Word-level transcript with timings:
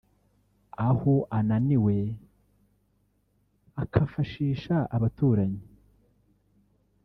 aho 0.89 1.13
ananiwe 1.37 1.97
akafashisha 3.83 4.75
abaturanyi 4.95 5.63